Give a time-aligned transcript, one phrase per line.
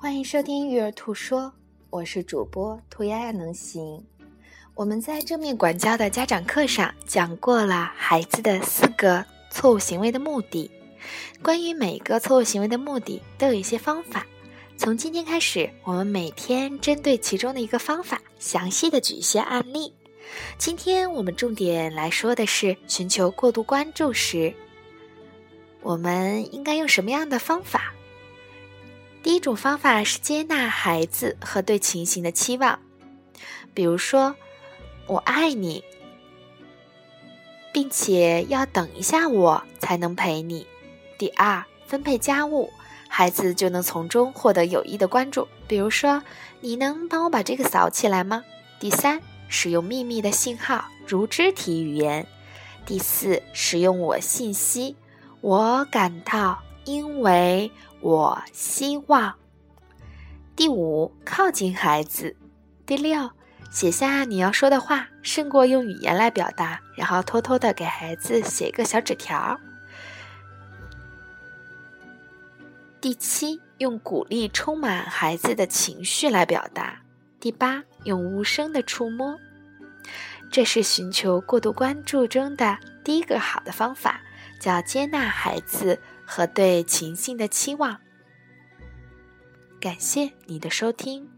[0.00, 1.52] 欢迎收听育儿兔说，
[1.90, 4.00] 我是主播兔丫丫能行。
[4.76, 10.70] 我们在正面管教的家长课上讲过了孩子的四个错误行为的目的。
[11.42, 14.24] 关于每个错误行为的目的，都有一些方法。
[14.76, 19.92] 从今天开始，我们每天针对其中的一个方法，详细的举一些案例。
[20.58, 24.54] 今天我们重点来说的是寻求过度关注时，
[25.82, 27.92] 我们应该用什么样的方法？
[29.28, 32.78] 第一种方法是接纳孩子和对情形的期望，
[33.74, 34.34] 比如说
[35.06, 35.84] “我爱你”，
[37.70, 40.66] 并且要等一下我才能陪你。
[41.18, 42.72] 第二，分配家务，
[43.06, 46.22] 孩子就能从中获得有益的关注，比如说
[46.62, 48.42] “你能帮我把这个扫起来吗？”
[48.80, 52.26] 第三，使用秘密的信号，如肢体语言。
[52.86, 54.96] 第四，使用我信息，
[55.42, 57.70] 我感到，因为。
[58.00, 59.34] 我希望。
[60.54, 62.36] 第五，靠近孩子。
[62.86, 63.30] 第六，
[63.72, 69.58] 写下你要说的话，胜过用语言来表达，然后偷偷的给孩子写一个小纸条。
[73.00, 77.00] 第七，用鼓励充满孩子的情绪来表达。
[77.40, 79.36] 第八，用无声的触摸。
[80.52, 84.20] 这是寻求过度关注中的第一个好的方法，
[84.58, 85.98] 叫接纳孩子。
[86.28, 87.98] 和对情性的期望。
[89.80, 91.30] 感谢你的收听。